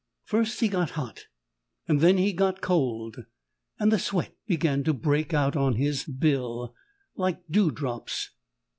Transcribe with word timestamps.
First 0.23 0.59
he 0.61 0.67
got 0.67 0.89
hot 0.97 1.27
and 1.87 2.01
then 2.01 2.17
he 2.17 2.33
got 2.33 2.59
cold, 2.59 3.17
and 3.77 3.91
the 3.91 3.99
sweat 3.99 4.35
began 4.47 4.83
to 4.85 4.95
break 4.95 5.31
out 5.31 5.55
on 5.55 5.75
his 5.75 6.05
bill 6.05 6.73
like 7.15 7.43
dew 7.51 7.69
drops. 7.69 8.31